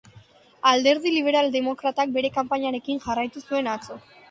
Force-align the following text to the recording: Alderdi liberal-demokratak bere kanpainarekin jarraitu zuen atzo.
Alderdi 0.69 1.11
liberal-demokratak 1.17 2.17
bere 2.17 2.33
kanpainarekin 2.41 3.05
jarraitu 3.07 3.47
zuen 3.47 3.73
atzo. 3.79 4.03